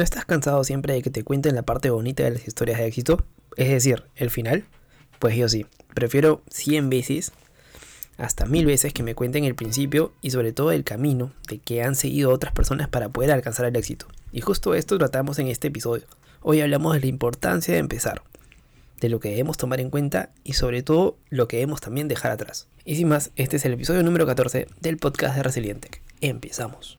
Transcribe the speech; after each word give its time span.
¿No 0.00 0.04
estás 0.04 0.24
cansado 0.24 0.64
siempre 0.64 0.94
de 0.94 1.02
que 1.02 1.10
te 1.10 1.24
cuenten 1.24 1.54
la 1.54 1.60
parte 1.60 1.90
bonita 1.90 2.22
de 2.22 2.30
las 2.30 2.48
historias 2.48 2.78
de 2.78 2.86
éxito? 2.86 3.22
Es 3.58 3.68
decir, 3.68 4.04
el 4.16 4.30
final. 4.30 4.64
Pues 5.18 5.36
yo 5.36 5.46
sí, 5.46 5.66
prefiero 5.92 6.40
100 6.48 6.88
veces, 6.88 7.32
hasta 8.16 8.46
mil 8.46 8.64
veces 8.64 8.94
que 8.94 9.02
me 9.02 9.14
cuenten 9.14 9.44
el 9.44 9.54
principio 9.54 10.14
y 10.22 10.30
sobre 10.30 10.54
todo 10.54 10.72
el 10.72 10.84
camino 10.84 11.34
de 11.50 11.58
que 11.58 11.82
han 11.82 11.96
seguido 11.96 12.30
otras 12.30 12.54
personas 12.54 12.88
para 12.88 13.10
poder 13.10 13.30
alcanzar 13.30 13.66
el 13.66 13.76
éxito. 13.76 14.06
Y 14.32 14.40
justo 14.40 14.74
esto 14.74 14.96
tratamos 14.96 15.38
en 15.38 15.48
este 15.48 15.68
episodio. 15.68 16.06
Hoy 16.40 16.62
hablamos 16.62 16.94
de 16.94 17.00
la 17.00 17.06
importancia 17.06 17.74
de 17.74 17.80
empezar, 17.80 18.22
de 19.02 19.10
lo 19.10 19.20
que 19.20 19.28
debemos 19.28 19.58
tomar 19.58 19.80
en 19.80 19.90
cuenta 19.90 20.30
y 20.44 20.54
sobre 20.54 20.82
todo 20.82 21.18
lo 21.28 21.46
que 21.46 21.58
debemos 21.58 21.82
también 21.82 22.08
dejar 22.08 22.32
atrás. 22.32 22.68
Y 22.86 22.96
sin 22.96 23.08
más, 23.08 23.32
este 23.36 23.58
es 23.58 23.66
el 23.66 23.74
episodio 23.74 24.02
número 24.02 24.24
14 24.24 24.66
del 24.80 24.96
podcast 24.96 25.36
de 25.36 25.42
Resiliente. 25.42 25.90
Empezamos. 26.22 26.98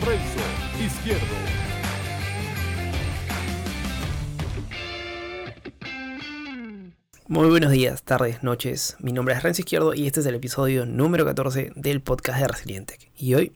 Renzo 0.00 0.40
Izquierdo. 0.84 1.22
Muy 7.28 7.48
buenos 7.48 7.70
días, 7.70 8.02
tardes, 8.02 8.42
noches. 8.42 8.96
Mi 8.98 9.12
nombre 9.12 9.34
es 9.34 9.42
Renzo 9.44 9.62
Izquierdo 9.62 9.94
y 9.94 10.08
este 10.08 10.20
es 10.20 10.26
el 10.26 10.34
episodio 10.34 10.84
número 10.84 11.24
14 11.24 11.72
del 11.76 12.00
podcast 12.00 12.40
de 12.40 12.48
Resiliente. 12.48 12.98
Y 13.16 13.34
hoy 13.34 13.52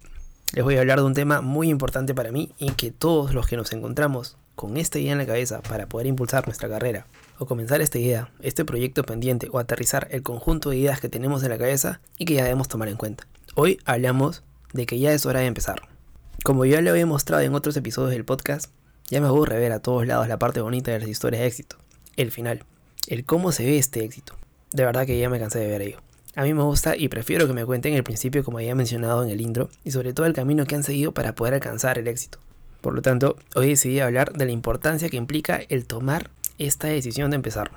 les 0.52 0.64
voy 0.64 0.76
a 0.76 0.80
hablar 0.80 1.00
de 1.00 1.06
un 1.06 1.14
tema 1.14 1.40
muy 1.40 1.70
importante 1.70 2.14
para 2.14 2.30
mí 2.30 2.52
y 2.56 2.70
que 2.70 2.92
todos 2.92 3.34
los 3.34 3.48
que 3.48 3.56
nos 3.56 3.72
encontramos 3.72 4.36
con 4.54 4.76
esta 4.76 5.00
idea 5.00 5.12
en 5.12 5.18
la 5.18 5.26
cabeza 5.26 5.60
para 5.60 5.88
poder 5.88 6.06
impulsar 6.06 6.46
nuestra 6.46 6.68
carrera 6.68 7.06
o 7.38 7.46
comenzar 7.46 7.80
esta 7.80 7.98
idea, 7.98 8.30
este 8.40 8.64
proyecto 8.64 9.02
pendiente 9.02 9.48
o 9.50 9.58
aterrizar 9.58 10.06
el 10.12 10.22
conjunto 10.22 10.70
de 10.70 10.76
ideas 10.76 11.00
que 11.00 11.08
tenemos 11.08 11.42
en 11.42 11.50
la 11.50 11.58
cabeza 11.58 12.00
y 12.16 12.26
que 12.26 12.34
ya 12.34 12.44
debemos 12.44 12.68
tomar 12.68 12.88
en 12.88 12.96
cuenta. 12.96 13.26
Hoy 13.56 13.80
hablamos 13.84 14.44
de 14.72 14.86
que 14.86 15.00
ya 15.00 15.12
es 15.12 15.26
hora 15.26 15.40
de 15.40 15.46
empezar. 15.46 15.97
Como 16.44 16.64
ya 16.64 16.80
lo 16.80 16.94
he 16.94 17.04
mostrado 17.04 17.42
en 17.42 17.54
otros 17.54 17.76
episodios 17.76 18.12
del 18.12 18.24
podcast, 18.24 18.70
ya 19.10 19.20
me 19.20 19.26
aburre 19.26 19.58
ver 19.58 19.72
a 19.72 19.80
todos 19.80 20.06
lados 20.06 20.28
la 20.28 20.38
parte 20.38 20.60
bonita 20.60 20.92
de 20.92 21.00
las 21.00 21.08
historias 21.08 21.42
de 21.42 21.48
éxito, 21.48 21.76
el 22.16 22.30
final, 22.30 22.64
el 23.08 23.24
cómo 23.24 23.52
se 23.52 23.64
ve 23.64 23.78
este 23.78 24.04
éxito. 24.04 24.34
De 24.72 24.84
verdad 24.84 25.04
que 25.04 25.18
ya 25.18 25.28
me 25.28 25.40
cansé 25.40 25.58
de 25.58 25.68
ver 25.68 25.82
ello. 25.82 25.98
A 26.36 26.44
mí 26.44 26.54
me 26.54 26.62
gusta 26.62 26.96
y 26.96 27.08
prefiero 27.08 27.46
que 27.46 27.52
me 27.52 27.66
cuenten 27.66 27.94
el 27.94 28.04
principio 28.04 28.44
como 28.44 28.60
he 28.60 28.74
mencionado 28.74 29.24
en 29.24 29.30
el 29.30 29.40
intro 29.40 29.68
y 29.82 29.90
sobre 29.90 30.12
todo 30.12 30.26
el 30.26 30.32
camino 30.32 30.64
que 30.64 30.76
han 30.76 30.84
seguido 30.84 31.12
para 31.12 31.34
poder 31.34 31.54
alcanzar 31.54 31.98
el 31.98 32.06
éxito. 32.06 32.38
Por 32.80 32.94
lo 32.94 33.02
tanto, 33.02 33.36
hoy 33.56 33.70
decidí 33.70 33.98
hablar 33.98 34.32
de 34.32 34.44
la 34.44 34.52
importancia 34.52 35.08
que 35.08 35.16
implica 35.16 35.60
el 35.68 35.86
tomar 35.86 36.30
esta 36.58 36.86
decisión 36.86 37.30
de 37.30 37.36
empezar. 37.36 37.72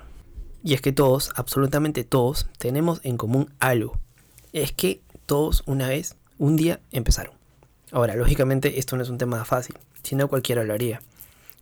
Y 0.64 0.76
es 0.76 0.82
que 0.82 0.92
todos, 0.92 1.32
absolutamente 1.36 2.04
todos, 2.04 2.48
tenemos 2.60 3.02
en 3.04 3.18
común 3.18 3.52
algo. 3.60 3.98
Es 4.54 4.72
que 4.72 5.02
todos 5.26 5.64
una 5.66 5.88
vez, 5.88 6.16
un 6.38 6.56
día, 6.56 6.80
empezaron. 6.92 7.41
Ahora, 7.92 8.16
lógicamente 8.16 8.80
esto 8.80 8.96
no 8.96 9.04
es 9.04 9.10
un 9.10 9.18
tema 9.18 9.44
fácil, 9.46 9.78
si 10.04 10.16
no 10.16 10.28
cualquiera 10.28 10.64
lo 10.64 10.74
haría. 10.74 11.02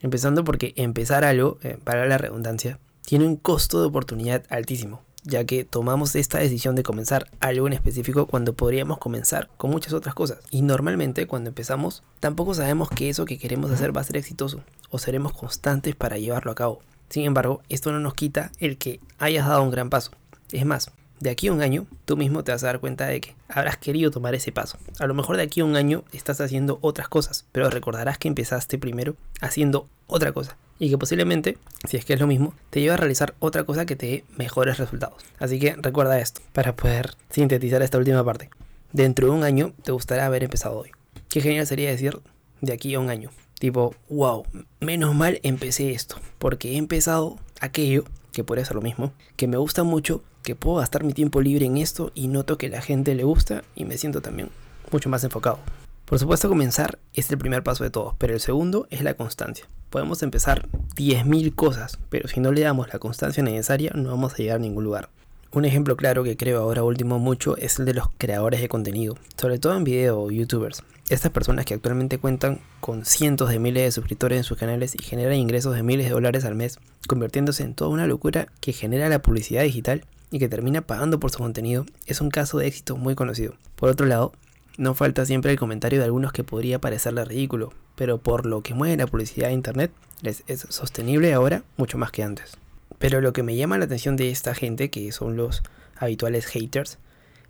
Empezando 0.02 0.44
porque 0.44 0.74
empezar 0.76 1.26
algo, 1.26 1.58
eh, 1.64 1.78
para 1.84 2.06
la 2.06 2.18
redundancia, 2.18 2.80
tiene 3.06 3.26
un 3.26 3.36
costo 3.36 3.82
de 3.82 3.88
oportunidad 3.88 4.44
altísimo, 4.50 5.02
ya 5.24 5.44
que 5.44 5.66
tomamos 5.66 6.16
esta 6.16 6.38
decisión 6.38 6.76
de 6.76 6.84
comenzar 6.84 7.28
algo 7.40 7.66
en 7.68 7.74
específico 7.74 8.28
cuando 8.28 8.54
podríamos 8.54 9.00
comenzar 9.00 9.50
con 9.58 9.72
muchas 9.72 9.94
otras 9.94 10.14
cosas. 10.14 10.38
Y 10.52 10.62
normalmente 10.62 11.26
cuando 11.26 11.50
empezamos, 11.50 12.04
tampoco 12.20 12.54
sabemos 12.54 12.90
que 12.90 13.10
eso 13.10 13.26
que 13.26 13.40
queremos 13.40 13.72
hacer 13.72 13.96
va 13.96 14.02
a 14.02 14.06
ser 14.06 14.18
exitoso, 14.18 14.62
o 14.92 15.00
seremos 15.00 15.34
constantes 15.34 15.96
para 15.96 16.20
llevarlo 16.20 16.52
a 16.52 16.56
cabo. 16.56 16.82
Sin 17.10 17.26
embargo, 17.26 17.64
esto 17.70 17.92
no 17.92 18.00
nos 18.00 18.14
quita 18.14 18.52
el 18.60 18.78
que 18.78 19.00
hayas 19.18 19.48
dado 19.48 19.64
un 19.64 19.72
gran 19.72 19.90
paso. 19.90 20.12
Es 20.52 20.66
más, 20.66 20.92
de 21.20 21.30
aquí 21.30 21.48
a 21.48 21.54
un 21.54 21.62
año, 21.62 21.86
tú 22.06 22.18
mismo 22.18 22.44
te 22.44 22.52
vas 22.52 22.64
a 22.64 22.68
dar 22.68 22.80
cuenta 22.80 23.08
de 23.08 23.22
que 23.22 23.36
habrás 23.48 23.78
querido 23.78 24.12
tomar 24.12 24.36
ese 24.36 24.52
paso. 24.52 24.78
A 25.00 25.08
lo 25.08 25.14
mejor 25.14 25.38
de 25.38 25.44
aquí 25.44 25.62
a 25.62 25.66
un 25.66 25.76
año 25.76 26.04
estás 26.14 26.42
haciendo 26.42 26.80
otras 26.82 27.10
cosas, 27.10 27.46
pero 27.52 27.70
recordarás 27.70 28.18
que 28.18 28.28
empezaste 28.28 28.78
primero 28.78 29.16
haciendo 29.42 29.88
otra 30.08 30.32
cosa. 30.32 30.58
Y 30.80 30.90
que 30.90 30.98
posiblemente, 30.98 31.58
si 31.88 31.98
es 31.98 32.06
que 32.06 32.14
es 32.14 32.20
lo 32.20 32.28
mismo, 32.28 32.54
te 32.70 32.80
lleva 32.80 32.94
a 32.94 32.98
realizar 32.98 33.36
otra 33.40 33.66
cosa 33.66 33.86
que 33.86 33.98
te 33.98 34.06
dé 34.06 34.24
mejores 34.38 34.78
resultados. 34.78 35.22
Así 35.38 35.60
que 35.60 35.76
recuerda 35.76 36.20
esto, 36.20 36.42
para 36.54 36.76
poder 36.76 37.16
sintetizar 37.30 37.82
esta 37.82 37.98
última 37.98 38.24
parte. 38.24 38.50
Dentro 38.94 39.28
de 39.28 39.34
un 39.34 39.44
año 39.44 39.74
te 39.84 39.92
gustará 39.92 40.26
haber 40.26 40.44
empezado 40.44 40.80
hoy. 40.80 40.92
Qué 41.28 41.42
genial 41.42 41.68
sería 41.68 41.90
decir 41.90 42.20
de 42.62 42.74
aquí 42.74 42.94
a 42.96 43.00
un 43.00 43.10
año. 43.10 43.30
Tipo, 43.60 43.94
wow, 44.10 44.46
menos 44.80 45.14
mal 45.14 45.42
empecé 45.44 45.92
esto, 45.92 46.16
porque 46.38 46.72
he 46.72 46.78
empezado 46.78 47.38
aquello 47.60 48.06
que 48.32 48.46
puede 48.46 48.64
ser 48.64 48.76
lo 48.76 48.82
mismo, 48.82 49.12
que 49.36 49.48
me 49.48 49.58
gusta 49.58 49.84
mucho, 49.84 50.24
que 50.50 50.56
puedo 50.56 50.78
gastar 50.78 51.04
mi 51.04 51.14
tiempo 51.14 51.42
libre 51.42 51.68
en 51.68 51.78
esto 51.78 52.12
y 52.16 52.28
noto 52.28 52.58
que 52.58 52.70
la 52.70 52.82
gente 52.82 53.14
le 53.14 53.24
gusta 53.24 53.64
y 53.76 53.86
me 53.86 54.00
siento 54.00 54.22
también 54.22 54.50
mucho 54.92 55.08
más 55.08 55.24
enfocado. 55.24 55.60
Por 56.06 56.18
supuesto 56.18 56.50
comenzar 56.50 56.98
es 57.14 57.30
el 57.30 57.38
primer 57.38 57.62
paso 57.62 57.84
de 57.84 57.92
todos, 57.92 58.16
pero 58.18 58.34
el 58.34 58.40
segundo 58.40 58.88
es 58.90 59.04
la 59.04 59.14
constancia. 59.14 59.68
Podemos 59.92 60.24
empezar 60.24 60.68
10.000 60.96 61.54
cosas, 61.54 62.00
pero 62.10 62.28
si 62.28 62.40
no 62.40 62.52
le 62.52 62.62
damos 62.62 62.92
la 62.92 62.98
constancia 62.98 63.44
necesaria 63.44 63.92
no 63.94 64.10
vamos 64.10 64.34
a 64.34 64.38
llegar 64.38 64.56
a 64.56 64.60
ningún 64.60 64.86
lugar. 64.86 65.10
Un 65.52 65.66
ejemplo 65.66 65.96
claro 65.96 66.24
que 66.24 66.36
creo 66.36 66.62
ahora 66.62 66.82
último 66.82 67.20
mucho 67.20 67.56
es 67.58 67.78
el 67.78 67.86
de 67.86 67.94
los 67.94 68.08
creadores 68.18 68.60
de 68.60 68.70
contenido, 68.70 69.18
sobre 69.38 69.60
todo 69.60 69.78
en 69.78 69.84
video 69.84 70.20
o 70.20 70.32
youtubers. 70.32 70.82
Estas 71.10 71.32
personas 71.32 71.66
que 71.66 71.76
actualmente 71.76 72.18
cuentan 72.18 72.60
con 72.80 73.06
cientos 73.06 73.50
de 73.50 73.60
miles 73.60 73.84
de 73.84 73.92
suscriptores 73.92 74.38
en 74.38 74.44
sus 74.44 74.58
canales 74.58 74.96
y 74.96 75.04
generan 75.04 75.36
ingresos 75.36 75.76
de 75.76 75.84
miles 75.84 76.08
de 76.08 76.14
dólares 76.14 76.44
al 76.44 76.56
mes, 76.56 76.80
convirtiéndose 77.08 77.64
en 77.64 77.76
toda 77.76 77.92
una 77.92 78.08
locura 78.08 78.48
que 78.62 78.74
genera 78.74 79.10
la 79.10 79.22
publicidad 79.22 79.62
digital 79.62 80.06
y 80.32 80.40
que 80.40 80.50
termina 80.50 80.82
pagando 80.82 81.20
por 81.20 81.32
su 81.32 81.40
contenido, 81.40 81.86
es 82.06 82.22
un 82.22 82.30
caso 82.30 82.58
de 82.58 82.68
éxito 82.68 82.98
muy 82.98 83.16
conocido. 83.16 83.56
Por 83.76 83.90
otro 83.90 84.06
lado, 84.06 84.34
no 84.78 84.94
falta 84.94 85.26
siempre 85.26 85.52
el 85.52 85.60
comentario 85.60 86.00
de 86.00 86.06
algunos 86.06 86.32
que 86.32 86.44
podría 86.44 86.80
parecerle 86.80 87.26
ridículo, 87.26 87.74
pero 87.96 88.18
por 88.18 88.46
lo 88.46 88.62
que 88.62 88.74
mueve 88.74 88.98
la 88.98 89.08
publicidad 89.08 89.48
de 89.48 89.54
internet, 89.54 89.92
es 90.24 90.44
sostenible 90.70 91.34
ahora 91.34 91.64
mucho 91.78 91.98
más 91.98 92.12
que 92.12 92.24
antes. 92.24 92.58
Pero 92.98 93.22
lo 93.22 93.34
que 93.34 93.44
me 93.44 93.56
llama 93.56 93.78
la 93.78 93.86
atención 93.86 94.16
de 94.16 94.30
esta 94.30 94.54
gente, 94.54 94.90
que 94.90 95.12
son 95.12 95.38
los 95.38 95.64
habituales 95.98 96.46
haters, 96.46 96.98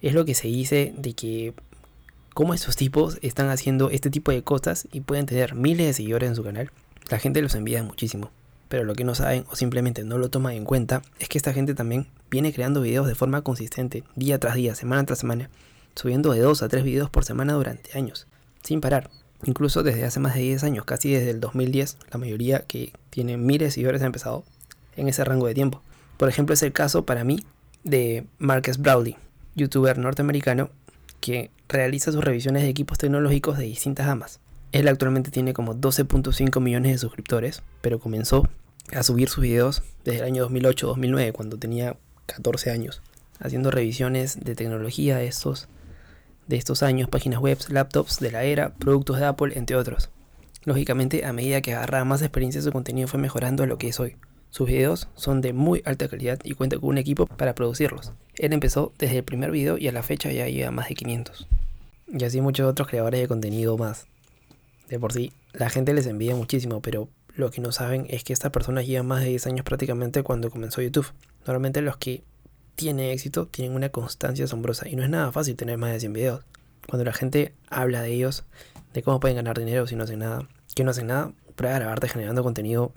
es 0.02 0.14
lo 0.14 0.26
que 0.26 0.36
se 0.36 0.48
dice 0.48 0.94
de 0.98 1.14
que 1.14 1.54
cómo 2.34 2.54
estos 2.54 2.76
tipos 2.76 3.18
están 3.22 3.50
haciendo 3.50 3.90
este 3.90 4.10
tipo 4.10 4.32
de 4.32 4.44
cosas 4.44 4.88
y 4.92 5.02
pueden 5.02 5.26
tener 5.26 5.56
miles 5.56 5.88
de 5.88 5.94
seguidores 5.94 6.30
en 6.30 6.36
su 6.36 6.44
canal. 6.44 6.72
La 7.10 7.20
gente 7.20 7.42
los 7.42 7.56
envía 7.56 7.84
muchísimo. 7.84 8.32
Pero 8.70 8.84
lo 8.86 8.96
que 8.96 9.04
no 9.04 9.16
saben 9.16 9.46
o 9.52 9.56
simplemente 9.56 10.04
no 10.04 10.18
lo 10.18 10.30
toman 10.30 10.54
en 10.54 10.64
cuenta 10.64 11.02
es 11.20 11.28
que 11.28 11.38
esta 11.38 11.54
gente 11.54 11.74
también 11.74 12.08
viene 12.32 12.54
creando 12.54 12.82
videos 12.82 13.08
de 13.08 13.16
forma 13.16 13.42
consistente, 13.42 14.04
día 14.16 14.40
tras 14.40 14.56
día, 14.56 14.76
semana 14.76 15.06
tras 15.06 15.20
semana, 15.20 15.50
subiendo 15.96 16.32
de 16.32 16.40
2 16.40 16.62
a 16.62 16.70
3 16.70 16.84
videos 16.84 17.10
por 17.10 17.26
semana 17.26 17.54
durante 17.54 17.98
años, 17.98 18.28
sin 18.64 18.80
parar. 18.80 19.10
Incluso 19.44 19.84
desde 19.84 20.06
hace 20.06 20.20
más 20.20 20.36
de 20.36 20.42
10 20.42 20.64
años, 20.64 20.86
casi 20.86 21.12
desde 21.12 21.32
el 21.32 21.40
2010, 21.40 21.98
la 22.12 22.20
mayoría 22.20 22.60
que 22.60 22.94
tienen 23.10 23.46
miles 23.46 23.68
de 23.68 23.72
seguidores 23.72 24.02
han 24.02 24.08
empezado 24.08 24.44
en 24.96 25.08
ese 25.08 25.24
rango 25.24 25.48
de 25.48 25.56
tiempo. 25.56 25.82
Por 26.18 26.30
ejemplo, 26.30 26.54
es 26.54 26.62
el 26.62 26.74
caso 26.74 27.06
para 27.06 27.24
mí 27.24 27.44
de 27.84 28.28
Marcus 28.38 28.78
Browley, 28.78 29.16
youtuber 29.56 29.98
norteamericano 29.98 30.70
que 31.22 31.50
realiza 31.68 32.12
sus 32.12 32.24
revisiones 32.24 32.64
de 32.64 32.70
equipos 32.70 32.98
tecnológicos 32.98 33.58
de 33.58 33.64
distintas 33.64 34.06
gamas. 34.06 34.40
Él 34.72 34.88
actualmente 34.88 35.32
tiene 35.32 35.54
como 35.54 35.76
12.5 35.76 36.62
millones 36.62 36.92
de 36.92 36.98
suscriptores, 37.00 37.64
pero 37.82 38.00
comenzó 38.00 38.48
a 38.94 39.04
subir 39.04 39.30
sus 39.30 39.44
videos 39.44 39.84
desde 40.04 40.20
el 40.20 40.26
año 40.26 40.50
2008-2009, 40.50 41.32
cuando 41.32 41.58
tenía 41.58 41.98
14 42.26 42.72
años, 42.72 43.02
haciendo 43.40 43.72
revisiones 43.72 44.40
de 44.40 44.56
tecnología 44.56 45.18
de 45.18 45.28
estos, 45.28 45.68
de 46.48 46.58
estos 46.58 46.84
años, 46.84 47.10
páginas 47.10 47.40
web, 47.40 47.58
laptops 47.70 48.20
de 48.20 48.32
la 48.32 48.44
era, 48.44 48.74
productos 48.74 49.20
de 49.20 49.26
Apple, 49.26 49.58
entre 49.58 49.76
otros. 49.76 50.10
Lógicamente, 50.66 51.26
a 51.26 51.34
medida 51.34 51.62
que 51.62 51.74
agarraba 51.74 52.06
más 52.06 52.22
experiencia, 52.22 52.62
su 52.62 52.72
contenido 52.72 53.08
fue 53.08 53.20
mejorando 53.20 53.64
a 53.64 53.68
lo 53.68 53.78
que 53.78 53.90
es 53.90 54.00
hoy. 54.00 54.18
Sus 54.50 54.68
videos 54.68 55.08
son 55.16 55.42
de 55.42 55.54
muy 55.54 55.84
alta 55.86 56.08
calidad 56.08 56.40
y 56.44 56.54
cuenta 56.54 56.78
con 56.78 56.90
un 56.90 56.98
equipo 56.98 57.28
para 57.28 57.54
producirlos. 57.54 58.14
Él 58.36 58.52
empezó 58.52 58.94
desde 58.98 59.18
el 59.18 59.24
primer 59.24 59.52
video 59.52 59.78
y 59.78 59.88
a 59.88 59.92
la 59.92 60.02
fecha 60.02 60.32
ya 60.32 60.48
lleva 60.48 60.72
más 60.72 60.90
de 60.90 60.96
500. 60.96 61.48
Y 62.08 62.24
así 62.24 62.42
muchos 62.42 62.68
otros 62.68 62.88
creadores 62.88 63.22
de 63.22 63.28
contenido 63.28 63.78
más. 63.78 64.08
De 64.90 65.00
por 65.00 65.14
sí, 65.14 65.32
la 65.54 65.70
gente 65.70 65.94
les 65.94 66.08
envía 66.08 66.36
muchísimo, 66.36 66.82
pero 66.82 67.10
lo 67.40 67.52
que 67.52 67.62
no 67.62 67.72
saben 67.72 68.06
es 68.10 68.24
que 68.24 68.34
estas 68.34 68.52
personas 68.52 68.86
llevan 68.86 69.08
más 69.08 69.22
de 69.22 69.30
10 69.30 69.48
años 69.48 69.66
prácticamente 69.66 70.24
cuando 70.24 70.52
comenzó 70.52 70.82
YouTube. 70.82 71.08
Normalmente 71.48 71.82
los 71.82 71.98
que 71.98 72.24
tienen 72.76 73.10
éxito 73.12 73.48
tienen 73.48 73.76
una 73.76 73.90
constancia 73.90 74.46
asombrosa 74.46 74.88
y 74.90 74.96
no 74.96 75.04
es 75.04 75.10
nada 75.10 75.32
fácil 75.32 75.56
tener 75.56 75.78
más 75.78 75.94
de 75.94 76.02
100 76.02 76.14
videos. 76.14 76.46
Cuando 76.88 77.06
la 77.06 77.14
gente 77.14 77.54
habla 77.70 78.02
de 78.02 78.12
ellos, 78.12 78.44
de 78.94 79.04
cómo 79.04 79.20
pueden 79.20 79.38
ganar 79.38 79.58
dinero 79.58 79.88
si 79.88 79.96
no 79.96 80.04
hacen 80.04 80.20
nada, 80.20 80.48
que 80.76 80.84
no 80.84 80.92
hacen 80.92 81.08
nada, 81.08 81.32
prueba 81.56 81.80
grabarte 81.80 82.10
generando 82.10 82.44
contenido 82.44 82.94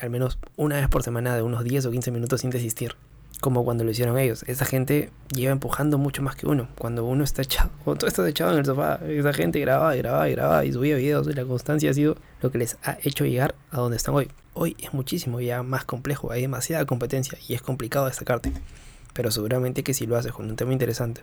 al 0.00 0.10
menos 0.10 0.38
una 0.56 0.76
vez 0.76 0.88
por 0.88 1.04
semana 1.04 1.36
de 1.36 1.42
unos 1.42 1.62
10 1.62 1.86
o 1.86 1.90
15 1.92 2.10
minutos 2.10 2.40
sin 2.40 2.50
desistir. 2.50 2.96
Como 3.44 3.62
cuando 3.62 3.84
lo 3.84 3.90
hicieron 3.90 4.18
ellos. 4.18 4.42
Esa 4.46 4.64
gente 4.64 5.10
lleva 5.34 5.52
empujando 5.52 5.98
mucho 5.98 6.22
más 6.22 6.34
que 6.34 6.46
uno. 6.46 6.66
Cuando 6.78 7.04
uno 7.04 7.24
está 7.24 7.42
echado, 7.42 7.68
cuando 7.84 7.98
tú 7.98 8.06
estás 8.06 8.26
echado 8.26 8.52
en 8.52 8.60
el 8.60 8.64
sofá, 8.64 8.98
esa 9.06 9.34
gente 9.34 9.60
grababa 9.60 9.94
grababa 9.94 10.26
grababa 10.28 10.64
y 10.64 10.72
subía 10.72 10.96
videos 10.96 11.28
y 11.28 11.34
la 11.34 11.44
constancia 11.44 11.90
ha 11.90 11.92
sido 11.92 12.16
lo 12.40 12.50
que 12.50 12.56
les 12.56 12.78
ha 12.84 12.96
hecho 13.02 13.26
llegar 13.26 13.54
a 13.70 13.80
donde 13.80 13.98
están 13.98 14.14
hoy. 14.14 14.30
Hoy 14.54 14.78
es 14.78 14.94
muchísimo 14.94 15.42
ya 15.42 15.62
más 15.62 15.84
complejo, 15.84 16.32
hay 16.32 16.40
demasiada 16.40 16.86
competencia 16.86 17.36
y 17.46 17.52
es 17.52 17.60
complicado 17.60 18.06
destacarte. 18.06 18.50
Pero 19.12 19.30
seguramente 19.30 19.82
que 19.82 19.92
si 19.92 20.06
lo 20.06 20.16
haces 20.16 20.32
con 20.32 20.48
un 20.48 20.56
tema 20.56 20.72
interesante, 20.72 21.20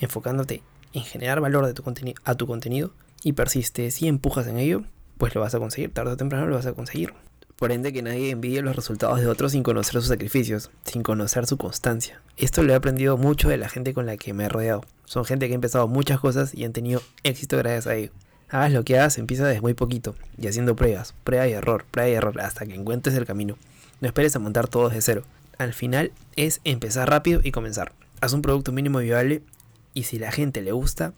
enfocándote 0.00 0.62
en 0.94 1.02
generar 1.02 1.42
valor 1.42 1.66
de 1.66 1.74
tu 1.74 1.84
a 2.24 2.34
tu 2.34 2.46
contenido 2.46 2.94
y 3.22 3.34
persistes 3.34 4.00
y 4.00 4.08
empujas 4.08 4.46
en 4.46 4.56
ello, 4.56 4.84
pues 5.18 5.34
lo 5.34 5.42
vas 5.42 5.54
a 5.54 5.58
conseguir, 5.58 5.92
tarde 5.92 6.12
o 6.12 6.16
temprano 6.16 6.46
lo 6.46 6.56
vas 6.56 6.64
a 6.64 6.72
conseguir. 6.72 7.12
Por 7.58 7.72
ende 7.72 7.92
que 7.92 8.02
nadie 8.02 8.30
envidie 8.30 8.62
los 8.62 8.76
resultados 8.76 9.20
de 9.20 9.26
otros 9.26 9.50
sin 9.50 9.64
conocer 9.64 9.94
sus 9.94 10.06
sacrificios, 10.06 10.70
sin 10.84 11.02
conocer 11.02 11.44
su 11.44 11.56
constancia. 11.56 12.22
Esto 12.36 12.62
lo 12.62 12.72
he 12.72 12.76
aprendido 12.76 13.16
mucho 13.16 13.48
de 13.48 13.56
la 13.56 13.68
gente 13.68 13.94
con 13.94 14.06
la 14.06 14.16
que 14.16 14.32
me 14.32 14.44
he 14.44 14.48
rodeado. 14.48 14.84
Son 15.06 15.24
gente 15.24 15.48
que 15.48 15.54
ha 15.54 15.56
empezado 15.56 15.88
muchas 15.88 16.20
cosas 16.20 16.54
y 16.54 16.64
han 16.64 16.72
tenido 16.72 17.02
éxito 17.24 17.56
gracias 17.56 17.88
a 17.88 17.96
ello. 17.96 18.12
Hagas 18.48 18.72
lo 18.72 18.84
que 18.84 18.96
hagas, 18.96 19.18
empieza 19.18 19.44
desde 19.44 19.60
muy 19.60 19.74
poquito 19.74 20.14
y 20.36 20.46
haciendo 20.46 20.76
pruebas, 20.76 21.16
prueba 21.24 21.48
y 21.48 21.52
error, 21.52 21.84
prueba 21.90 22.08
y 22.08 22.12
error, 22.12 22.40
hasta 22.40 22.64
que 22.64 22.76
encuentres 22.76 23.16
el 23.16 23.26
camino. 23.26 23.58
No 24.00 24.06
esperes 24.06 24.36
a 24.36 24.38
montar 24.38 24.68
todo 24.68 24.88
desde 24.88 25.02
cero. 25.02 25.24
Al 25.58 25.74
final 25.74 26.12
es 26.36 26.60
empezar 26.62 27.10
rápido 27.10 27.40
y 27.42 27.50
comenzar. 27.50 27.90
Haz 28.20 28.34
un 28.34 28.42
producto 28.42 28.70
mínimo 28.70 29.00
viable 29.00 29.42
y 29.94 30.04
si 30.04 30.20
la 30.20 30.30
gente 30.30 30.62
le 30.62 30.70
gusta, 30.70 31.12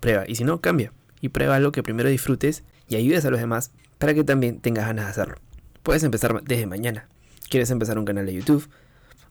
prueba. 0.00 0.24
Y 0.28 0.34
si 0.34 0.44
no, 0.44 0.60
cambia. 0.60 0.92
Y 1.22 1.30
prueba 1.30 1.56
algo 1.56 1.72
que 1.72 1.82
primero 1.82 2.10
disfrutes 2.10 2.64
y 2.86 2.96
ayudes 2.96 3.24
a 3.24 3.30
los 3.30 3.40
demás 3.40 3.70
para 3.96 4.12
que 4.12 4.24
también 4.24 4.60
tengas 4.60 4.86
ganas 4.86 5.06
de 5.06 5.10
hacerlo. 5.10 5.45
Puedes 5.86 6.02
empezar 6.02 6.42
desde 6.42 6.66
mañana. 6.66 7.06
¿Quieres 7.48 7.70
empezar 7.70 7.96
un 7.96 8.04
canal 8.04 8.26
de 8.26 8.34
YouTube? 8.34 8.68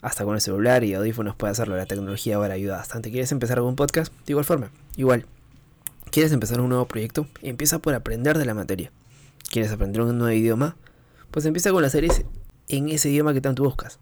Hasta 0.02 0.24
con 0.24 0.36
el 0.36 0.40
celular 0.40 0.86
y 0.86 0.94
audífonos 0.94 1.36
puedes 1.36 1.60
hacerlo. 1.60 1.76
La 1.76 1.86
tecnología 1.86 2.38
ahora 2.38 2.54
ayuda 2.54 2.78
bastante. 2.78 3.12
¿Quieres 3.12 3.34
empezar 3.34 3.58
algún 3.58 3.76
podcast? 3.76 4.14
De 4.26 4.32
igual 4.32 4.46
forma. 4.46 4.72
Igual. 4.96 5.26
¿Quieres 6.12 6.32
empezar 6.32 6.62
un 6.62 6.70
nuevo 6.70 6.86
proyecto? 6.88 7.28
Empieza 7.42 7.80
por 7.80 7.94
aprender 7.94 8.38
de 8.38 8.46
la 8.46 8.54
materia. 8.54 8.94
¿Quieres 9.52 9.70
aprender 9.70 10.02
un 10.02 10.18
nuevo 10.18 10.34
idioma? 10.34 10.78
Pues 11.30 11.46
empieza 11.46 11.74
con 11.74 11.82
las 11.82 11.92
series 11.92 12.24
en 12.70 12.88
ese 12.88 13.10
idioma 13.10 13.34
que 13.34 13.42
tanto 13.42 13.62
buscas. 13.64 14.00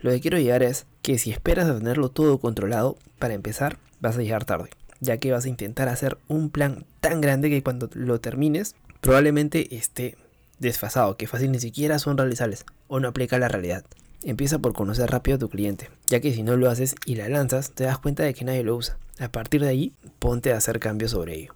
Lo 0.00 0.10
que 0.10 0.20
quiero 0.20 0.40
llegar 0.40 0.64
es 0.64 0.86
que 1.00 1.16
si 1.18 1.30
esperas 1.30 1.68
a 1.68 1.78
tenerlo 1.78 2.08
todo 2.08 2.38
controlado, 2.38 2.96
para 3.20 3.34
empezar 3.34 3.78
vas 4.00 4.18
a 4.18 4.22
llegar 4.22 4.44
tarde, 4.44 4.70
ya 4.98 5.18
que 5.18 5.30
vas 5.30 5.44
a 5.44 5.48
intentar 5.48 5.88
hacer 5.88 6.18
un 6.26 6.50
plan 6.50 6.86
tan 6.98 7.20
grande 7.20 7.50
que 7.50 7.62
cuando 7.62 7.88
lo 7.94 8.18
termines 8.18 8.74
probablemente 9.00 9.76
esté 9.76 10.16
desfasado, 10.64 11.16
que 11.16 11.26
fácil 11.26 11.52
ni 11.52 11.60
siquiera 11.60 11.98
son 11.98 12.18
realizables 12.18 12.66
o 12.88 13.00
no 13.00 13.08
aplica 13.08 13.38
la 13.38 13.48
realidad. 13.48 13.84
Empieza 14.22 14.58
por 14.58 14.72
conocer 14.72 15.10
rápido 15.10 15.36
a 15.36 15.38
tu 15.38 15.48
cliente, 15.48 15.90
ya 16.06 16.20
que 16.20 16.32
si 16.32 16.42
no 16.42 16.56
lo 16.56 16.70
haces 16.70 16.94
y 17.04 17.14
la 17.14 17.28
lanzas, 17.28 17.70
te 17.72 17.84
das 17.84 17.98
cuenta 17.98 18.22
de 18.22 18.34
que 18.34 18.44
nadie 18.44 18.64
lo 18.64 18.74
usa. 18.76 18.98
A 19.20 19.28
partir 19.28 19.60
de 19.60 19.68
ahí, 19.68 19.92
ponte 20.18 20.52
a 20.52 20.56
hacer 20.56 20.80
cambios 20.80 21.12
sobre 21.12 21.36
ello. 21.36 21.54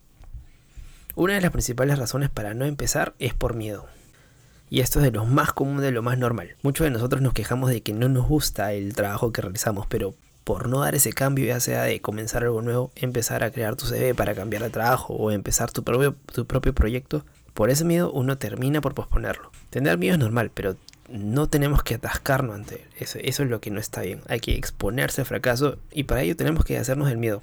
Una 1.15 1.35
de 1.35 1.41
las 1.41 1.51
principales 1.51 1.99
razones 1.99 2.31
para 2.31 2.55
no 2.55 2.65
empezar 2.65 3.15
es 3.19 3.35
por 3.35 3.55
miedo. 3.55 3.87
Y 4.71 4.81
esto 4.81 5.01
es 5.01 5.05
de 5.07 5.11
lo 5.11 5.25
más 5.25 5.53
común, 5.53 5.81
de 5.81 5.91
lo 5.91 6.03
más 6.03 6.19
normal. 6.19 6.57
Muchos 6.63 6.85
de 6.85 6.91
nosotros 6.91 7.23
nos 7.23 7.33
quejamos 7.33 7.71
de 7.71 7.81
que 7.81 7.93
no 7.93 8.09
nos 8.09 8.29
gusta 8.29 8.73
el 8.73 8.95
trabajo 8.95 9.33
que 9.33 9.41
realizamos, 9.43 9.87
pero 9.87 10.15
por 10.45 10.69
no 10.69 10.81
dar 10.81 10.95
ese 10.95 11.13
cambio, 11.13 11.47
ya 11.47 11.61
sea 11.61 11.83
de 11.83 12.01
comenzar 12.01 12.45
algo 12.45 12.63
nuevo, 12.63 12.93
empezar 12.95 13.45
a 13.45 13.51
crear 13.51 13.77
tu 13.77 13.87
CV 13.87 14.15
para 14.15 14.35
cambiar 14.35 14.63
de 14.63 14.71
trabajo 14.71 15.15
o 15.15 15.31
empezar 15.31 15.73
tu 15.73 15.85
propio, 15.85 16.17
tu 16.33 16.47
propio 16.47 16.75
proyecto, 16.75 17.25
por 17.59 17.71
ese 17.71 17.85
miedo 17.85 18.13
uno 18.13 18.39
termina 18.39 18.81
por 18.81 18.95
posponerlo. 18.95 19.51
Tener 19.71 19.99
miedo 19.99 20.15
es 20.15 20.21
normal, 20.21 20.53
pero 20.55 20.77
no 21.09 21.49
tenemos 21.49 21.83
que 21.83 21.97
atascarnos 21.97 22.55
ante 22.55 22.77
él. 22.77 22.89
Eso, 23.01 23.19
eso 23.21 23.43
es 23.43 23.51
lo 23.51 23.61
que 23.61 23.73
no 23.73 23.81
está 23.81 24.03
bien. 24.03 24.21
Hay 24.29 24.39
que 24.39 24.55
exponerse 24.55 25.23
al 25.23 25.27
fracaso 25.27 25.77
y 25.91 26.05
para 26.05 26.23
ello 26.23 26.37
tenemos 26.37 26.65
que 26.65 26.79
hacernos 26.79 27.11
el 27.11 27.19
miedo. 27.19 27.43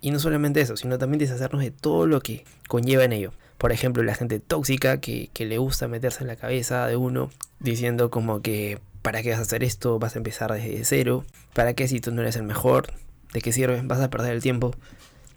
Y 0.00 0.10
no 0.10 0.18
solamente 0.18 0.60
eso, 0.60 0.76
sino 0.76 0.98
también 0.98 1.20
deshacernos 1.20 1.62
de 1.62 1.70
todo 1.70 2.08
lo 2.08 2.20
que 2.20 2.44
conlleva 2.66 3.04
en 3.04 3.12
ello. 3.12 3.32
Por 3.56 3.70
ejemplo, 3.70 4.02
la 4.02 4.16
gente 4.16 4.40
tóxica 4.40 4.98
que, 4.98 5.30
que 5.32 5.46
le 5.46 5.58
gusta 5.58 5.86
meterse 5.86 6.24
en 6.24 6.26
la 6.26 6.34
cabeza 6.34 6.88
de 6.88 6.96
uno 6.96 7.30
diciendo 7.60 8.10
como 8.10 8.42
que 8.42 8.80
¿para 9.02 9.22
qué 9.22 9.30
vas 9.30 9.38
a 9.38 9.42
hacer 9.42 9.62
esto? 9.62 10.00
Vas 10.00 10.16
a 10.16 10.18
empezar 10.18 10.52
desde 10.52 10.84
cero. 10.84 11.24
¿Para 11.52 11.74
qué 11.74 11.86
si 11.86 12.00
tú 12.00 12.10
no 12.10 12.22
eres 12.22 12.34
el 12.34 12.42
mejor? 12.42 12.92
¿De 13.32 13.40
qué 13.40 13.52
sirve? 13.52 13.82
Vas 13.84 14.00
a 14.00 14.10
perder 14.10 14.32
el 14.32 14.42
tiempo. 14.42 14.74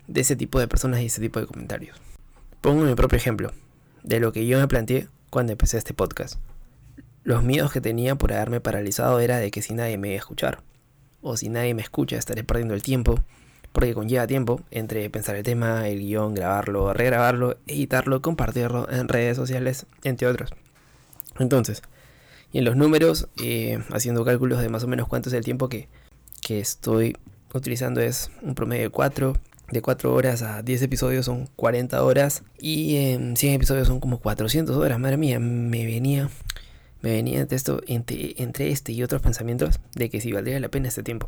De 0.07 0.21
ese 0.21 0.35
tipo 0.35 0.59
de 0.59 0.67
personas 0.67 1.01
y 1.01 1.05
ese 1.05 1.21
tipo 1.21 1.39
de 1.39 1.45
comentarios. 1.45 1.95
Pongo 2.61 2.83
mi 2.83 2.95
propio 2.95 3.17
ejemplo 3.17 3.53
de 4.07 4.21
lo 4.21 4.31
que 4.31 4.47
yo 4.47 4.57
me 4.57 4.67
planteé 4.69 5.09
cuando 5.29 5.51
empecé 5.51 5.77
este 5.77 5.93
podcast. 5.93 6.39
Los 7.23 7.43
miedos 7.43 7.73
que 7.73 7.81
tenía 7.81 8.15
por 8.15 8.31
haberme 8.31 8.61
paralizado 8.61 9.19
era 9.19 9.37
de 9.37 9.51
que 9.51 9.61
si 9.61 9.73
nadie 9.73 9.97
me 9.97 10.07
iba 10.07 10.15
a 10.15 10.19
escuchar, 10.19 10.61
o 11.21 11.35
si 11.35 11.49
nadie 11.49 11.73
me 11.73 11.81
escucha 11.81 12.15
estaré 12.15 12.45
perdiendo 12.45 12.73
el 12.73 12.81
tiempo, 12.81 13.19
porque 13.73 13.93
conlleva 13.93 14.25
tiempo 14.25 14.61
entre 14.71 15.09
pensar 15.09 15.35
el 15.35 15.43
tema, 15.43 15.89
el 15.89 15.99
guion, 15.99 16.33
grabarlo, 16.33 16.93
regrabarlo, 16.93 17.57
editarlo, 17.67 18.21
compartirlo 18.21 18.89
en 18.89 19.09
redes 19.09 19.35
sociales, 19.35 19.85
entre 20.03 20.27
otros. 20.27 20.51
Entonces, 21.37 21.81
y 22.53 22.59
en 22.59 22.63
los 22.65 22.77
números, 22.77 23.27
eh, 23.43 23.83
haciendo 23.91 24.23
cálculos 24.23 24.61
de 24.61 24.69
más 24.69 24.85
o 24.85 24.87
menos 24.87 25.09
cuánto 25.09 25.27
es 25.27 25.33
el 25.33 25.43
tiempo 25.43 25.67
que, 25.67 25.89
que 26.41 26.61
estoy 26.61 27.17
utilizando 27.53 27.99
es 27.99 28.31
un 28.41 28.55
promedio 28.55 28.83
de 28.83 28.89
4 28.89 29.33
de 29.71 29.81
4 29.81 30.13
horas 30.13 30.41
a 30.41 30.61
10 30.61 30.81
episodios 30.83 31.25
son 31.25 31.47
40 31.55 32.03
horas 32.03 32.43
y 32.59 32.95
en 32.97 33.35
100 33.35 33.53
episodios 33.53 33.87
son 33.87 33.99
como 33.99 34.19
400 34.19 34.75
horas. 34.75 34.99
Madre 34.99 35.17
mía, 35.17 35.39
me 35.39 35.85
venía 35.85 36.29
me 37.01 37.11
venía 37.11 37.39
entre, 37.39 37.55
esto, 37.55 37.81
entre, 37.87 38.33
entre 38.41 38.71
este 38.71 38.91
y 38.91 39.03
otros 39.03 39.21
pensamientos 39.21 39.79
de 39.95 40.09
que 40.09 40.21
si 40.21 40.31
valdría 40.31 40.59
la 40.59 40.69
pena 40.69 40.87
este 40.87 41.03
tiempo. 41.03 41.27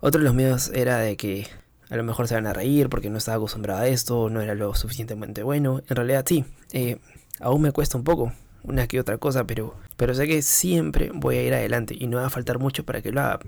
Otro 0.00 0.20
de 0.20 0.24
los 0.24 0.34
míos 0.34 0.70
era 0.74 0.98
de 0.98 1.16
que 1.16 1.46
a 1.88 1.96
lo 1.96 2.04
mejor 2.04 2.28
se 2.28 2.34
van 2.34 2.46
a 2.46 2.52
reír 2.52 2.88
porque 2.88 3.10
no 3.10 3.18
estaba 3.18 3.36
acostumbrado 3.36 3.80
a 3.80 3.88
esto, 3.88 4.28
no 4.28 4.40
era 4.40 4.54
lo 4.54 4.74
suficientemente 4.74 5.42
bueno. 5.42 5.82
En 5.88 5.96
realidad 5.96 6.24
sí, 6.26 6.44
eh, 6.72 6.98
aún 7.40 7.62
me 7.62 7.72
cuesta 7.72 7.96
un 7.96 8.04
poco, 8.04 8.32
una 8.62 8.86
que 8.86 9.00
otra 9.00 9.18
cosa, 9.18 9.44
pero, 9.44 9.74
pero 9.96 10.14
sé 10.14 10.26
que 10.26 10.42
siempre 10.42 11.10
voy 11.14 11.36
a 11.36 11.42
ir 11.42 11.54
adelante 11.54 11.96
y 11.98 12.06
no 12.08 12.18
va 12.18 12.26
a 12.26 12.30
faltar 12.30 12.58
mucho 12.58 12.84
para 12.84 13.00
que 13.00 13.12
lo 13.12 13.20
haga. 13.20 13.40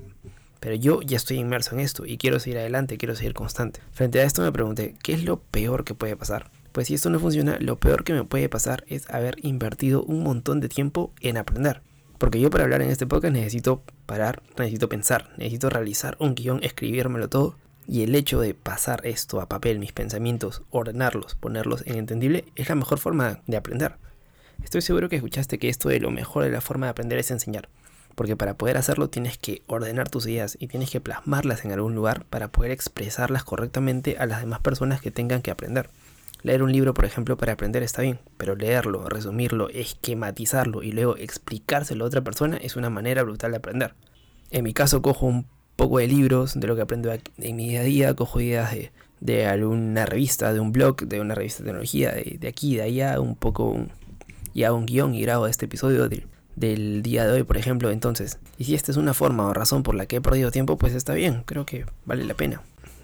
Pero 0.60 0.74
yo 0.74 1.00
ya 1.02 1.16
estoy 1.16 1.38
inmerso 1.38 1.74
en 1.74 1.80
esto 1.80 2.04
y 2.04 2.18
quiero 2.18 2.40
seguir 2.40 2.58
adelante, 2.58 2.98
quiero 2.98 3.14
seguir 3.14 3.34
constante. 3.34 3.80
Frente 3.92 4.20
a 4.20 4.24
esto 4.24 4.42
me 4.42 4.52
pregunté, 4.52 4.94
¿qué 5.02 5.12
es 5.12 5.24
lo 5.24 5.40
peor 5.40 5.84
que 5.84 5.94
puede 5.94 6.16
pasar? 6.16 6.50
Pues 6.72 6.88
si 6.88 6.94
esto 6.94 7.10
no 7.10 7.20
funciona, 7.20 7.58
lo 7.60 7.76
peor 7.76 8.04
que 8.04 8.12
me 8.12 8.24
puede 8.24 8.48
pasar 8.48 8.84
es 8.88 9.08
haber 9.10 9.36
invertido 9.42 10.02
un 10.02 10.22
montón 10.22 10.60
de 10.60 10.68
tiempo 10.68 11.12
en 11.20 11.36
aprender. 11.36 11.82
Porque 12.18 12.40
yo 12.40 12.50
para 12.50 12.64
hablar 12.64 12.82
en 12.82 12.90
este 12.90 13.06
podcast 13.06 13.32
necesito 13.32 13.82
parar, 14.06 14.42
necesito 14.58 14.88
pensar, 14.88 15.30
necesito 15.36 15.70
realizar 15.70 16.16
un 16.18 16.34
guion, 16.34 16.60
escribírmelo 16.62 17.28
todo. 17.28 17.56
Y 17.86 18.02
el 18.02 18.14
hecho 18.14 18.40
de 18.40 18.52
pasar 18.52 19.06
esto 19.06 19.40
a 19.40 19.48
papel, 19.48 19.78
mis 19.78 19.92
pensamientos, 19.92 20.62
ordenarlos, 20.70 21.36
ponerlos 21.36 21.86
en 21.86 21.96
entendible, 21.96 22.44
es 22.54 22.68
la 22.68 22.74
mejor 22.74 22.98
forma 22.98 23.40
de 23.46 23.56
aprender. 23.56 23.94
Estoy 24.62 24.82
seguro 24.82 25.08
que 25.08 25.16
escuchaste 25.16 25.58
que 25.58 25.68
esto 25.68 25.88
de 25.88 26.00
lo 26.00 26.10
mejor 26.10 26.44
de 26.44 26.50
la 26.50 26.60
forma 26.60 26.86
de 26.86 26.90
aprender 26.90 27.18
es 27.18 27.30
enseñar 27.30 27.68
porque 28.18 28.34
para 28.34 28.54
poder 28.54 28.76
hacerlo 28.76 29.08
tienes 29.08 29.38
que 29.38 29.62
ordenar 29.68 30.10
tus 30.10 30.26
ideas 30.26 30.56
y 30.58 30.66
tienes 30.66 30.90
que 30.90 31.00
plasmarlas 31.00 31.64
en 31.64 31.70
algún 31.70 31.94
lugar 31.94 32.24
para 32.24 32.50
poder 32.50 32.72
expresarlas 32.72 33.44
correctamente 33.44 34.16
a 34.18 34.26
las 34.26 34.40
demás 34.40 34.58
personas 34.58 35.00
que 35.00 35.12
tengan 35.12 35.40
que 35.40 35.52
aprender. 35.52 35.88
Leer 36.42 36.64
un 36.64 36.72
libro, 36.72 36.94
por 36.94 37.04
ejemplo, 37.04 37.36
para 37.36 37.52
aprender 37.52 37.84
está 37.84 38.02
bien, 38.02 38.18
pero 38.36 38.56
leerlo, 38.56 39.08
resumirlo, 39.08 39.68
esquematizarlo 39.68 40.82
y 40.82 40.90
luego 40.90 41.16
explicárselo 41.16 42.04
a 42.04 42.08
otra 42.08 42.22
persona 42.22 42.56
es 42.56 42.74
una 42.74 42.90
manera 42.90 43.22
brutal 43.22 43.52
de 43.52 43.58
aprender. 43.58 43.94
En 44.50 44.64
mi 44.64 44.74
caso 44.74 45.00
cojo 45.00 45.26
un 45.26 45.46
poco 45.76 45.98
de 45.98 46.08
libros, 46.08 46.58
de 46.58 46.66
lo 46.66 46.74
que 46.74 46.82
aprendo 46.82 47.12
en 47.12 47.56
mi 47.56 47.68
día 47.68 47.82
a 47.82 47.84
día, 47.84 48.14
cojo 48.14 48.40
ideas 48.40 48.74
de, 49.20 49.46
alguna 49.46 50.06
revista, 50.06 50.52
de 50.52 50.58
un 50.58 50.72
blog, 50.72 51.06
de 51.06 51.20
una 51.20 51.36
revista 51.36 51.62
de 51.62 51.66
tecnología, 51.68 52.10
de, 52.10 52.48
aquí, 52.48 52.74
de 52.74 52.82
allá, 52.82 53.20
un 53.20 53.36
poco, 53.36 53.86
y 54.54 54.64
hago 54.64 54.76
un 54.76 54.86
guion 54.86 55.14
y 55.14 55.22
grabo 55.22 55.46
este 55.46 55.66
episodio 55.66 56.08
de, 56.08 56.26
del 56.58 57.02
día 57.02 57.26
de 57.26 57.32
hoy, 57.32 57.42
por 57.44 57.56
ejemplo. 57.56 57.90
Entonces, 57.90 58.38
y 58.56 58.64
si 58.64 58.74
esta 58.74 58.90
es 58.90 58.96
una 58.96 59.14
forma 59.14 59.46
o 59.46 59.54
razón 59.54 59.82
por 59.82 59.94
la 59.94 60.06
que 60.06 60.16
he 60.16 60.20
perdido 60.20 60.50
tiempo, 60.50 60.76
pues 60.76 60.94
está 60.94 61.14
bien, 61.14 61.42
creo 61.44 61.66
que 61.66 61.86
vale 62.04 62.24
la 62.24 62.34
pena. 62.34 62.62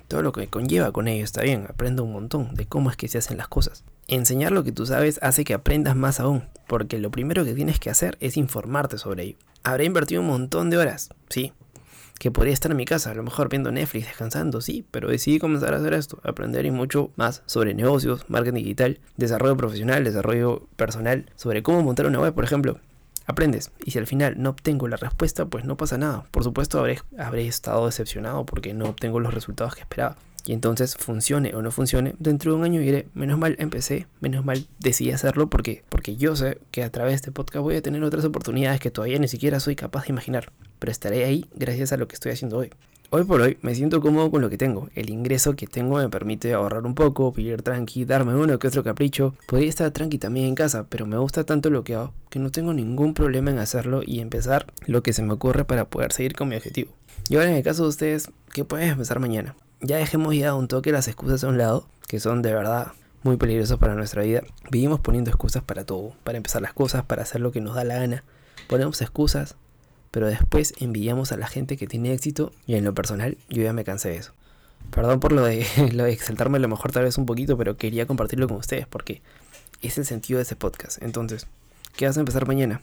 Todo 0.08 0.22
lo 0.22 0.32
que 0.32 0.48
conlleva 0.48 0.92
con 0.92 1.08
ello 1.08 1.24
está 1.24 1.42
bien, 1.42 1.66
aprendo 1.68 2.04
un 2.04 2.12
montón 2.12 2.54
de 2.54 2.66
cómo 2.66 2.90
es 2.90 2.96
que 2.96 3.08
se 3.08 3.18
hacen 3.18 3.38
las 3.38 3.48
cosas. 3.48 3.84
Enseñar 4.06 4.52
lo 4.52 4.62
que 4.62 4.72
tú 4.72 4.84
sabes 4.84 5.18
hace 5.22 5.44
que 5.44 5.54
aprendas 5.54 5.96
más 5.96 6.20
aún, 6.20 6.44
porque 6.68 6.98
lo 6.98 7.10
primero 7.10 7.44
que 7.44 7.54
tienes 7.54 7.80
que 7.80 7.90
hacer 7.90 8.18
es 8.20 8.36
informarte 8.36 8.98
sobre 8.98 9.22
ello. 9.22 9.38
Habré 9.62 9.86
invertido 9.86 10.20
un 10.20 10.26
montón 10.26 10.68
de 10.68 10.76
horas, 10.76 11.08
sí, 11.30 11.54
que 12.18 12.30
podría 12.30 12.52
estar 12.52 12.70
en 12.70 12.76
mi 12.76 12.84
casa, 12.84 13.12
a 13.12 13.14
lo 13.14 13.22
mejor 13.22 13.48
viendo 13.48 13.72
Netflix, 13.72 14.06
descansando, 14.06 14.60
sí, 14.60 14.84
pero 14.90 15.08
decidí 15.08 15.38
comenzar 15.38 15.72
a 15.72 15.78
hacer 15.78 15.94
esto, 15.94 16.20
aprender 16.22 16.66
y 16.66 16.70
mucho 16.70 17.10
más 17.16 17.42
sobre 17.46 17.72
negocios, 17.72 18.26
marketing 18.28 18.62
digital, 18.62 19.00
desarrollo 19.16 19.56
profesional, 19.56 20.04
desarrollo 20.04 20.68
personal, 20.76 21.30
sobre 21.34 21.62
cómo 21.62 21.82
montar 21.82 22.06
una 22.06 22.20
web, 22.20 22.34
por 22.34 22.44
ejemplo 22.44 22.78
aprendes. 23.26 23.70
Y 23.84 23.90
si 23.90 23.98
al 23.98 24.06
final 24.06 24.34
no 24.38 24.50
obtengo 24.50 24.88
la 24.88 24.96
respuesta, 24.96 25.46
pues 25.46 25.64
no 25.64 25.76
pasa 25.76 25.98
nada. 25.98 26.24
Por 26.30 26.44
supuesto 26.44 26.78
habré, 26.78 27.00
habré 27.18 27.46
estado 27.46 27.86
decepcionado 27.86 28.44
porque 28.46 28.74
no 28.74 28.86
obtengo 28.86 29.20
los 29.20 29.34
resultados 29.34 29.74
que 29.74 29.82
esperaba. 29.82 30.16
Y 30.46 30.52
entonces, 30.52 30.94
funcione 30.96 31.54
o 31.54 31.62
no 31.62 31.70
funcione, 31.70 32.14
dentro 32.18 32.52
de 32.52 32.58
un 32.58 32.64
año 32.64 32.80
diré, 32.80 33.08
menos 33.14 33.38
mal 33.38 33.56
empecé, 33.58 34.06
menos 34.20 34.44
mal 34.44 34.66
decidí 34.78 35.10
hacerlo 35.10 35.48
porque, 35.48 35.84
porque 35.88 36.16
yo 36.16 36.36
sé 36.36 36.58
que 36.70 36.82
a 36.82 36.90
través 36.90 37.12
de 37.12 37.16
este 37.16 37.32
podcast 37.32 37.62
voy 37.62 37.76
a 37.76 37.82
tener 37.82 38.04
otras 38.04 38.26
oportunidades 38.26 38.78
que 38.78 38.90
todavía 38.90 39.18
ni 39.18 39.28
siquiera 39.28 39.58
soy 39.58 39.74
capaz 39.74 40.04
de 40.04 40.12
imaginar. 40.12 40.52
Pero 40.78 40.92
estaré 40.92 41.24
ahí 41.24 41.46
gracias 41.54 41.92
a 41.92 41.96
lo 41.96 42.08
que 42.08 42.14
estoy 42.14 42.32
haciendo 42.32 42.58
hoy. 42.58 42.70
Hoy 43.16 43.22
por 43.22 43.40
hoy 43.42 43.58
me 43.62 43.76
siento 43.76 44.00
cómodo 44.00 44.28
con 44.28 44.42
lo 44.42 44.50
que 44.50 44.58
tengo. 44.58 44.88
El 44.96 45.08
ingreso 45.08 45.54
que 45.54 45.68
tengo 45.68 45.98
me 45.98 46.08
permite 46.08 46.52
ahorrar 46.52 46.84
un 46.84 46.96
poco, 46.96 47.30
vivir 47.30 47.62
tranqui, 47.62 48.04
darme 48.04 48.34
uno 48.34 48.58
que 48.58 48.66
otro 48.66 48.82
capricho. 48.82 49.36
Podría 49.46 49.68
estar 49.68 49.88
tranqui 49.92 50.18
también 50.18 50.46
en 50.46 50.56
casa, 50.56 50.86
pero 50.88 51.06
me 51.06 51.16
gusta 51.16 51.44
tanto 51.44 51.70
lo 51.70 51.84
que 51.84 51.94
hago 51.94 52.12
que 52.28 52.40
no 52.40 52.50
tengo 52.50 52.72
ningún 52.74 53.14
problema 53.14 53.52
en 53.52 53.60
hacerlo 53.60 54.02
y 54.04 54.18
empezar 54.18 54.66
lo 54.88 55.04
que 55.04 55.12
se 55.12 55.22
me 55.22 55.32
ocurre 55.32 55.64
para 55.64 55.84
poder 55.84 56.10
seguir 56.10 56.34
con 56.34 56.48
mi 56.48 56.56
objetivo. 56.56 56.90
Y 57.28 57.36
ahora 57.36 57.50
en 57.50 57.56
el 57.58 57.62
caso 57.62 57.84
de 57.84 57.90
ustedes, 57.90 58.32
¿qué 58.52 58.64
pueden 58.64 58.88
empezar 58.88 59.20
mañana? 59.20 59.54
Ya 59.80 59.98
dejemos 59.98 60.34
ya 60.34 60.52
un 60.56 60.66
toque 60.66 60.90
las 60.90 61.06
excusas 61.06 61.44
a 61.44 61.48
un 61.48 61.56
lado, 61.56 61.86
que 62.08 62.18
son 62.18 62.42
de 62.42 62.52
verdad 62.52 62.88
muy 63.22 63.36
peligrosos 63.36 63.78
para 63.78 63.94
nuestra 63.94 64.24
vida. 64.24 64.42
Vivimos 64.72 64.98
poniendo 64.98 65.30
excusas 65.30 65.62
para 65.62 65.84
todo, 65.84 66.16
para 66.24 66.38
empezar 66.38 66.62
las 66.62 66.72
cosas, 66.72 67.04
para 67.04 67.22
hacer 67.22 67.40
lo 67.40 67.52
que 67.52 67.60
nos 67.60 67.76
da 67.76 67.84
la 67.84 67.94
gana. 67.94 68.24
Ponemos 68.66 69.00
excusas, 69.02 69.54
pero 70.14 70.28
después 70.28 70.72
envidiamos 70.78 71.32
a 71.32 71.36
la 71.36 71.48
gente 71.48 71.76
que 71.76 71.88
tiene 71.88 72.12
éxito 72.12 72.52
y 72.68 72.76
en 72.76 72.84
lo 72.84 72.94
personal 72.94 73.36
yo 73.48 73.64
ya 73.64 73.72
me 73.72 73.82
cansé 73.82 74.10
de 74.10 74.18
eso. 74.18 74.32
Perdón 74.90 75.18
por 75.18 75.32
lo 75.32 75.42
de, 75.42 75.66
lo 75.92 76.04
de 76.04 76.12
exaltarme 76.12 76.58
a 76.58 76.60
lo 76.60 76.68
mejor 76.68 76.92
tal 76.92 77.02
vez 77.02 77.18
un 77.18 77.26
poquito, 77.26 77.58
pero 77.58 77.76
quería 77.76 78.06
compartirlo 78.06 78.46
con 78.46 78.58
ustedes 78.58 78.86
porque 78.86 79.22
es 79.82 79.98
el 79.98 80.06
sentido 80.06 80.38
de 80.38 80.44
ese 80.44 80.54
podcast. 80.54 81.02
Entonces, 81.02 81.48
¿qué 81.96 82.06
vas 82.06 82.16
a 82.16 82.20
empezar 82.20 82.46
mañana? 82.46 82.80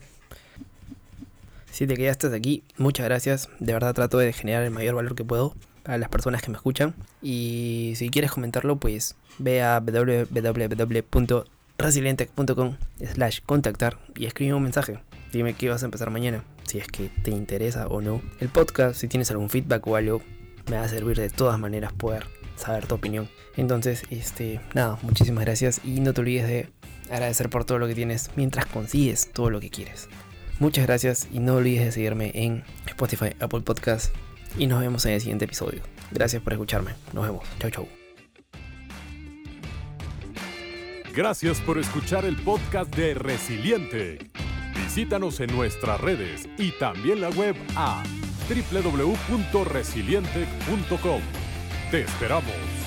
Si 1.72 1.88
te 1.88 1.96
quedaste 1.96 2.28
aquí, 2.36 2.66
muchas 2.78 3.06
gracias. 3.06 3.48
De 3.62 3.72
verdad 3.72 3.94
trato 3.94 4.18
de 4.18 4.34
generar 4.34 4.64
el 4.64 4.72
mayor 4.72 4.96
valor 4.96 5.16
que 5.16 5.24
puedo 5.24 5.56
a 5.86 5.98
las 5.98 6.10
personas 6.10 6.42
que 6.42 6.52
me 6.52 6.58
escuchan. 6.58 6.94
Y 7.22 7.94
si 7.96 8.10
quieres 8.10 8.34
comentarlo, 8.34 8.76
pues 8.76 9.16
ve 9.38 9.62
a 9.62 9.80
www.resilientec.com 9.80 12.76
slash 13.14 13.40
contactar 13.46 14.00
y 14.18 14.26
escribe 14.26 14.54
un 14.54 14.64
mensaje. 14.64 15.00
Dime 15.32 15.54
qué 15.54 15.70
vas 15.70 15.84
a 15.84 15.86
empezar 15.86 16.10
mañana, 16.10 16.44
si 16.72 16.78
es 16.78 16.88
que 16.88 17.10
te 17.24 17.32
interesa 17.32 17.88
o 17.88 18.01
no. 18.01 18.22
El 18.40 18.48
podcast, 18.48 19.00
si 19.00 19.10
tienes 19.10 19.30
algún 19.30 19.50
feedback 19.50 19.86
o 19.88 19.98
algo, 19.98 20.22
me 20.70 20.78
va 20.78 20.84
a 20.84 20.88
servir 20.88 21.18
de 21.18 21.30
todas 21.30 21.60
maneras 21.60 21.92
poder 21.92 22.28
saber 22.56 22.86
tu 22.88 22.96
opinión. 22.96 23.28
Entonces, 23.58 24.04
este, 24.10 24.62
nada, 24.74 24.98
muchísimas 25.01 25.44
gracias 25.44 25.82
y 25.84 26.00
no 26.00 26.13
te 26.13 26.22
olvides 26.22 26.48
de 26.48 26.70
agradecer 27.10 27.50
por 27.50 27.66
todo 27.66 27.78
lo 27.78 27.88
que 27.88 27.96
tienes 27.96 28.32
mientras 28.38 28.66
consigues 28.68 29.32
todo 29.34 29.50
lo 29.50 29.60
que 29.60 29.70
quieres. 29.70 30.08
Muchas 30.60 30.86
gracias 30.86 31.28
y 31.32 31.40
no 31.40 31.56
olvides 31.56 31.84
de 31.84 31.92
seguirme 31.92 32.32
en 32.36 32.63
Spotify, 32.88 33.36
Apple 33.42 33.62
Podcast 33.62 34.16
y 34.58 34.68
nos 34.68 34.80
vemos 34.80 35.06
en 35.06 35.13
el 35.13 35.20
siguiente 35.20 35.46
episodio. 35.46 35.82
Gracias 36.12 36.42
por 36.42 36.54
escucharme. 36.54 36.92
Nos 37.12 37.25
vemos. 37.25 37.44
Chau, 37.60 37.70
chau. 37.70 37.88
Gracias 41.13 41.60
por 41.60 41.78
escuchar 41.78 42.24
el 42.24 42.38
podcast 42.38 42.96
de 42.96 43.13
Resiliente. 43.13 44.31
Visítanos 44.94 45.40
en 45.40 45.56
nuestras 45.56 46.02
redes 46.02 46.50
y 46.58 46.72
también 46.72 47.22
la 47.22 47.30
web 47.30 47.56
a 47.78 48.04
www.resiliente.com. 48.50 51.22
Te 51.92 52.02
esperamos. 52.02 52.81